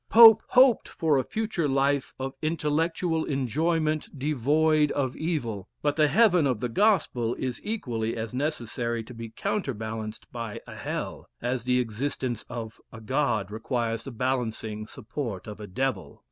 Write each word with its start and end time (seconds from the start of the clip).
Pope 0.09 0.41
"hoped" 0.47 0.87
for 0.87 1.19
a 1.19 1.23
future 1.23 1.67
life 1.69 2.15
of 2.17 2.33
intellectual 2.41 3.23
enjoyment 3.23 4.09
devoid 4.17 4.91
of 4.93 5.15
evil, 5.15 5.69
but 5.83 5.95
the 5.95 6.07
heaven 6.07 6.47
of 6.47 6.59
the 6.59 6.69
gospel 6.69 7.35
is 7.35 7.61
equally 7.63 8.17
as 8.17 8.33
necessary 8.33 9.03
to 9.03 9.13
be 9.13 9.29
counterbalanced 9.29 10.25
by 10.31 10.59
a 10.65 10.73
hell, 10.75 11.27
as 11.39 11.65
the 11.65 11.79
existence 11.79 12.43
of 12.49 12.81
a 12.91 12.99
God 12.99 13.51
requires 13.51 14.01
the 14.03 14.09
balancing 14.09 14.87
support 14.87 15.45
of 15.45 15.59
a 15.59 15.67
devil. 15.67 16.19